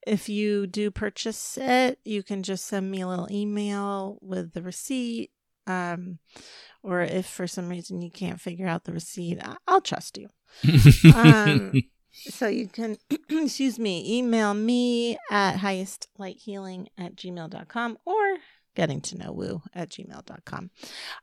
[0.04, 4.62] if you do purchase it, you can just send me a little email with the
[4.62, 5.30] receipt.
[5.68, 6.18] Um,
[6.82, 10.28] or if for some reason you can't figure out the receipt, I'll trust you.
[11.14, 11.72] Um,
[12.26, 12.96] So you can,
[13.30, 18.36] excuse me, email me at highestlighthealing at gmail.com or
[18.74, 20.70] getting to know woo at gmail.com.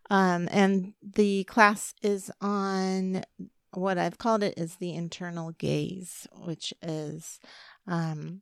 [0.10, 3.24] Um, and the class is on
[3.72, 7.40] what I've called it is the internal gaze, which is
[7.88, 8.42] um,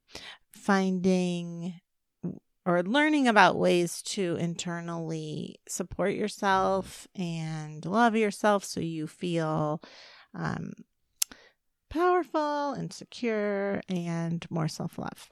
[0.51, 1.79] finding
[2.65, 9.81] or learning about ways to internally support yourself and love yourself so you feel
[10.33, 10.71] um,
[11.93, 15.29] powerful and secure and more self love.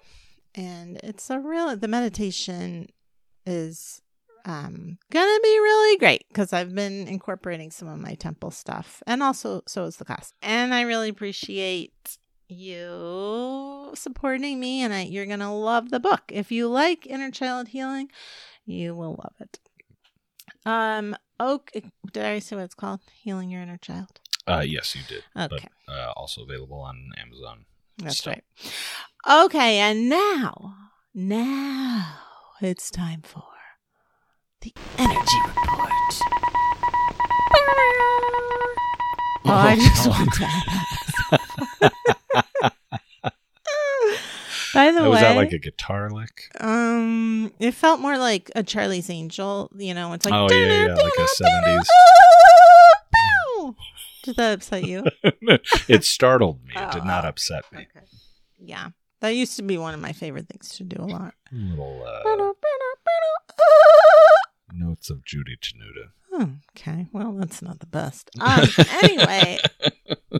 [0.54, 2.90] And it's a real, the meditation
[3.46, 4.02] is
[4.46, 9.24] um, gonna be really great because I've been incorporating some of my temple stuff and
[9.24, 10.34] also so is the class.
[10.42, 16.24] And I really appreciate you supporting me and I, you're to love the book.
[16.30, 18.12] If you like inner child healing,
[18.66, 19.60] you will love it.
[20.66, 21.72] Um Oak
[22.14, 23.00] did I say what it's called?
[23.24, 24.20] Healing your inner child.
[24.48, 25.24] Uh, yes, you did.
[25.38, 25.68] Okay.
[25.88, 27.66] But, uh, also available on Amazon.
[27.98, 28.34] That's still.
[28.34, 28.44] right.
[29.46, 30.76] Okay, and now,
[31.14, 32.18] now
[32.62, 33.44] it's time for
[34.62, 35.92] the energy report.
[39.44, 40.48] Oh, I just want to.
[44.74, 46.50] By the Oh, way, was that like a guitar lick?
[46.62, 49.70] um, it felt more like a Charlie's Angel.
[49.76, 51.84] You know, it's like Oh, yeah, yeah, like a 70s.
[54.24, 55.04] Did that upset you?
[55.88, 56.74] it startled me.
[56.76, 57.30] It did not oh.
[57.30, 57.88] upset me.
[57.96, 58.06] Okay.
[58.60, 58.90] Yeah,
[59.22, 61.34] that used to be one of my favorite things to do a lot.
[61.52, 62.54] Little uh,
[64.74, 66.12] notes of Judy Tenuta.
[66.34, 67.08] Oh, okay.
[67.12, 68.30] Well, that's not the best.
[68.42, 68.68] Um,
[69.04, 69.60] anyway,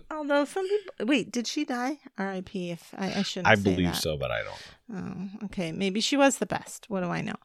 [0.10, 2.00] although some people wait, did she die?
[2.18, 2.72] R.I.P.
[2.72, 3.48] If I, I shouldn't.
[3.48, 3.96] I believe that.
[3.96, 5.30] so, but I don't know.
[5.42, 5.72] Oh, okay.
[5.72, 6.90] Maybe she was the best.
[6.90, 7.36] What do I know?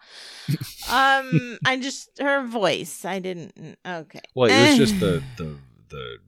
[0.91, 3.05] um, I just her voice.
[3.05, 3.79] I didn't.
[3.87, 4.21] Okay.
[4.35, 5.57] Well, it was just the the
[5.89, 6.19] the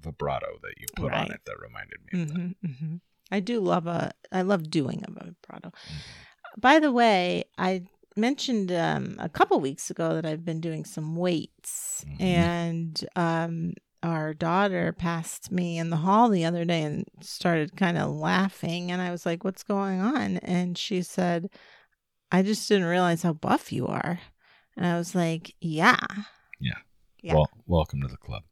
[0.00, 2.34] vibrato that you put on it that reminded me of that.
[2.68, 2.96] hmm hmm
[3.30, 4.12] I do love a.
[4.30, 5.70] I love doing a vibrato.
[5.70, 6.60] Mm-hmm.
[6.60, 7.82] By the way, I
[8.16, 12.20] mentioned um, a couple weeks ago that I've been doing some weights, Mhm.
[12.20, 17.98] and um, our daughter passed me in the hall the other day and started kind
[17.98, 21.50] of laughing, and I was like, "What's going on?" And she said,
[22.30, 24.20] "I just didn't realize how buff you are,"
[24.76, 25.96] and I was like, "Yeah."
[26.60, 27.34] Yeah.
[27.34, 28.44] Well, welcome to the club.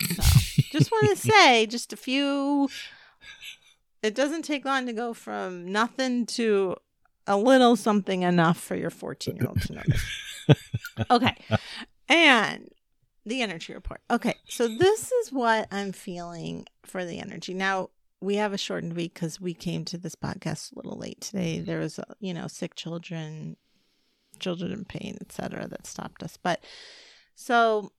[0.00, 2.68] So just want to say, just a few.
[4.02, 6.76] It doesn't take long to go from nothing to
[7.26, 10.02] a little something enough for your 14 year old to notice.
[11.10, 11.34] Okay.
[12.08, 12.68] And
[13.24, 14.00] the energy report.
[14.10, 14.34] Okay.
[14.48, 17.54] So this is what I'm feeling for the energy.
[17.54, 21.20] Now, we have a shortened week because we came to this podcast a little late
[21.20, 21.60] today.
[21.60, 23.56] There was, uh, you know, sick children,
[24.40, 26.36] children in pain, etc., that stopped us.
[26.36, 26.62] But
[27.34, 27.92] so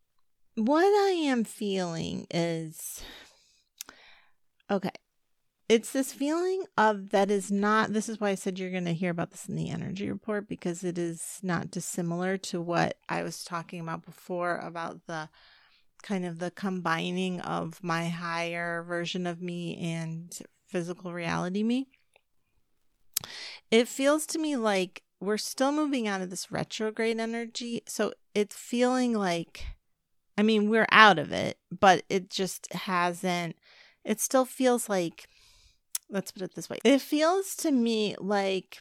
[0.55, 3.03] what I am feeling is
[4.69, 4.91] okay.
[5.69, 8.93] It's this feeling of that is not, this is why I said you're going to
[8.93, 13.23] hear about this in the energy report because it is not dissimilar to what I
[13.23, 15.29] was talking about before about the
[16.03, 20.37] kind of the combining of my higher version of me and
[20.67, 21.87] physical reality me.
[23.69, 27.83] It feels to me like we're still moving out of this retrograde energy.
[27.87, 29.63] So it's feeling like,
[30.41, 33.57] I mean, we're out of it, but it just hasn't,
[34.03, 35.27] it still feels like,
[36.09, 36.79] let's put it this way.
[36.83, 38.79] It feels to me like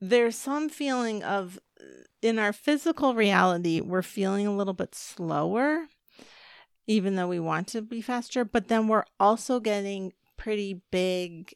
[0.00, 1.60] there's some feeling of,
[2.22, 5.86] in our physical reality, we're feeling a little bit slower,
[6.88, 11.54] even though we want to be faster, but then we're also getting pretty big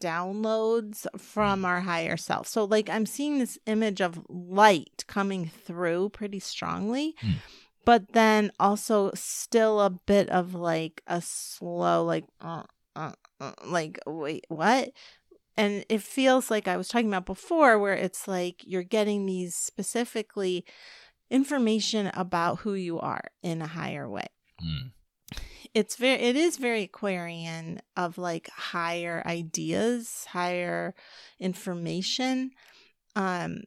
[0.00, 2.46] downloads from our higher self.
[2.46, 7.16] So like I'm seeing this image of light coming through pretty strongly.
[7.20, 7.32] Hmm.
[7.84, 12.62] But then also still a bit of like a slow like uh,
[12.96, 14.90] uh, uh, like wait, what?
[15.56, 19.54] And it feels like I was talking about before where it's like you're getting these
[19.54, 20.64] specifically
[21.30, 24.26] information about who you are in a higher way
[24.62, 24.92] Mm.
[25.72, 30.94] it's very it is very aquarian of like higher ideas higher
[31.40, 32.52] information
[33.16, 33.64] um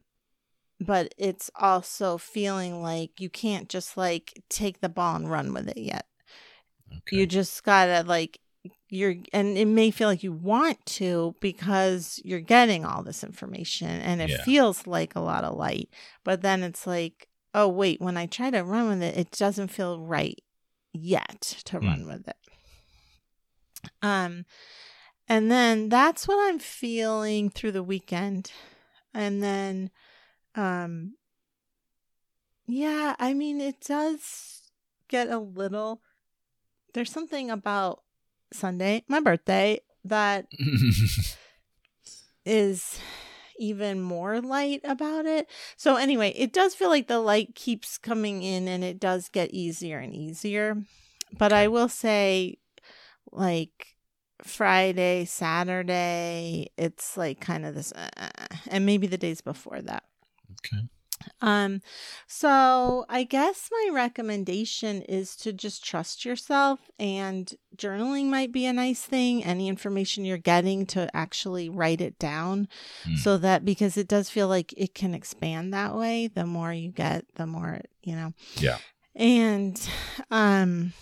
[0.80, 5.68] but it's also feeling like you can't just like take the ball and run with
[5.68, 6.06] it yet
[6.98, 7.16] Okay.
[7.16, 8.40] you just gotta like
[8.88, 13.88] you're and it may feel like you want to because you're getting all this information
[13.88, 14.42] and it Yeah.
[14.44, 15.88] feels like a lot of light
[16.24, 19.68] but then it's like oh wait when i try to run with it it doesn't
[19.68, 20.40] feel right
[20.92, 21.86] yet to Hmm.
[21.86, 22.36] run with it
[24.02, 24.44] um
[25.28, 28.50] and then that's what i'm feeling through the weekend
[29.14, 29.90] and then
[30.58, 31.14] um
[32.66, 34.70] yeah i mean it does
[35.08, 36.02] get a little
[36.94, 38.02] there's something about
[38.52, 40.46] Sunday, my birthday, that
[42.44, 42.98] is
[43.58, 45.48] even more light about it.
[45.76, 49.50] So anyway, it does feel like the light keeps coming in and it does get
[49.50, 50.76] easier and easier.
[51.36, 52.58] But I will say
[53.30, 53.96] like
[54.42, 58.30] Friday, Saturday, it's like kind of this uh,
[58.68, 60.04] and maybe the days before that.
[60.64, 60.82] Okay.
[61.40, 61.82] Um,
[62.26, 68.72] so I guess my recommendation is to just trust yourself and journaling might be a
[68.72, 69.44] nice thing.
[69.44, 72.68] Any information you're getting to actually write it down
[73.04, 73.18] Mm.
[73.18, 76.28] so that because it does feel like it can expand that way.
[76.28, 78.32] The more you get, the more, you know.
[78.56, 78.78] Yeah.
[79.16, 79.76] And,
[80.30, 80.92] um,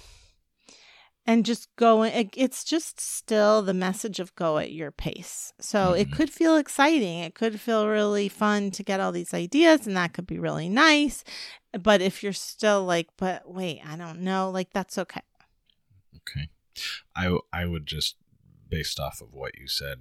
[1.27, 5.93] and just go it, it's just still the message of go at your pace so
[5.93, 6.13] it Mhm.
[6.13, 10.13] could feel exciting it could feel really fun to get all these ideas and that
[10.13, 11.25] could be really nice
[11.79, 15.23] but if you're still like but wait i don't know like that's okay
[16.17, 16.49] Okay.
[17.15, 18.17] I I would just
[18.69, 20.01] based off of what you said,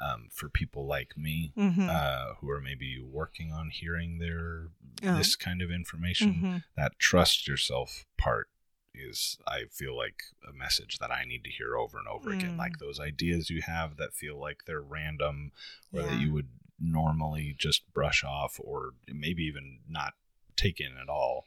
[0.00, 1.88] um, for people like me mm-hmm.
[1.90, 4.68] uh, who are maybe working on hearing their
[5.04, 5.16] Oh.
[5.16, 6.56] this kind of information, mm-hmm.
[6.76, 8.48] that trust yourself part
[8.94, 12.52] is I feel like a message that I need to hear over and over again.
[12.56, 12.58] Mm.
[12.58, 15.52] Like those ideas you have that feel like they're random
[15.92, 16.48] or that you would
[16.80, 20.14] normally just brush off or maybe even not
[20.56, 21.46] take in at all.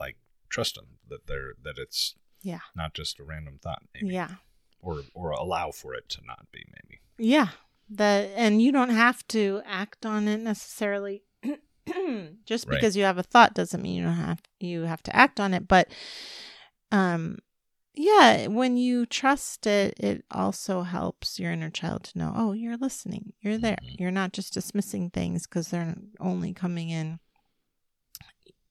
[0.00, 0.16] Like
[0.48, 2.60] trust them that they're that it's Yeah.
[2.74, 4.34] not just a random thought maybe yeah
[4.80, 7.00] or or allow for it to not be maybe.
[7.16, 7.48] yeah
[7.88, 11.22] that and you don't have to act on it necessarily
[12.44, 12.76] just Right.
[12.76, 15.54] because you have a thought doesn't mean you don't have you have to act on
[15.54, 15.88] it but
[16.92, 17.38] um
[17.94, 22.76] yeah when you trust it it also helps your inner child to know oh you're
[22.76, 24.00] listening you're there Mhm.
[24.00, 27.18] you're not just dismissing things because they're only coming in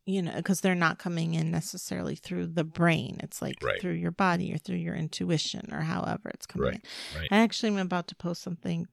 [0.06, 3.80] you know because they're not coming in necessarily through the brain it's like Right.
[3.80, 6.82] through your body or through your intuition or however it's coming Right,
[7.14, 7.28] in right.
[7.32, 8.88] i actually am about to post something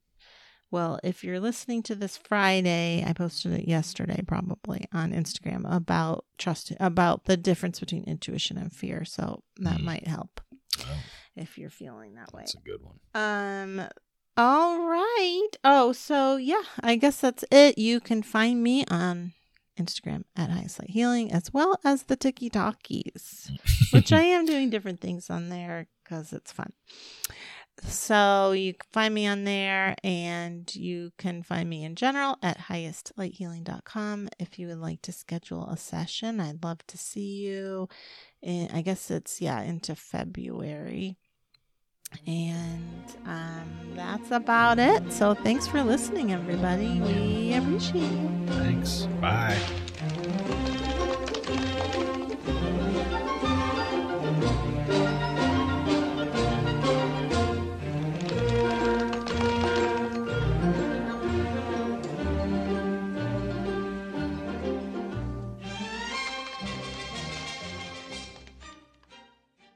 [0.71, 6.25] well if you're listening to this friday i posted it yesterday probably on instagram about
[6.39, 9.05] trust about the difference between intuition and fear.
[9.05, 9.85] So that Mm.
[9.85, 10.41] might help
[10.81, 11.03] Oh,
[11.35, 12.43] if you're feeling that way.
[12.43, 12.99] that's a good one.
[13.15, 13.89] um
[14.37, 15.49] all right.
[15.65, 17.77] Oh so yeah i guess that's it.
[17.79, 19.33] You can find me on
[19.79, 23.51] instagram at highest light healing as well as the tiki talkies
[23.93, 26.73] which i am doing different things on there because it's fun
[27.83, 32.59] so you can find me on there and you can find me in general at
[32.59, 37.89] highestlighthealing.com if you would like to schedule a session i'd love to see you
[38.43, 41.17] in, i guess it's yeah into february
[42.27, 45.13] and um, that's about it.
[45.13, 47.01] So thanks for listening, everybody.
[47.01, 48.49] We appreciate it.
[48.49, 49.07] Thanks.
[49.21, 49.59] Bye.